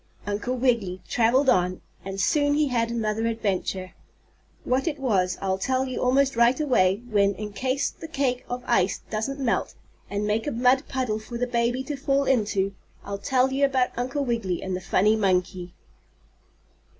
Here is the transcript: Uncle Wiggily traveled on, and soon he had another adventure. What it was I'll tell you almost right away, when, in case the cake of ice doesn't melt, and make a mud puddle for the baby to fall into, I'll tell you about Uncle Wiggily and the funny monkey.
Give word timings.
Uncle 0.25 0.55
Wiggily 0.57 0.99
traveled 1.07 1.47
on, 1.47 1.79
and 2.03 2.19
soon 2.19 2.55
he 2.55 2.69
had 2.69 2.89
another 2.89 3.27
adventure. 3.27 3.93
What 4.63 4.87
it 4.87 4.97
was 4.97 5.37
I'll 5.39 5.59
tell 5.59 5.85
you 5.85 6.01
almost 6.01 6.35
right 6.35 6.59
away, 6.59 7.03
when, 7.07 7.35
in 7.35 7.53
case 7.53 7.91
the 7.91 8.07
cake 8.07 8.43
of 8.49 8.63
ice 8.65 9.01
doesn't 9.11 9.39
melt, 9.39 9.75
and 10.09 10.25
make 10.25 10.47
a 10.47 10.51
mud 10.51 10.87
puddle 10.87 11.19
for 11.19 11.37
the 11.37 11.45
baby 11.45 11.83
to 11.83 11.95
fall 11.95 12.23
into, 12.23 12.73
I'll 13.03 13.19
tell 13.19 13.53
you 13.53 13.63
about 13.63 13.91
Uncle 13.95 14.25
Wiggily 14.25 14.63
and 14.63 14.75
the 14.75 14.81
funny 14.81 15.15
monkey. 15.15 15.75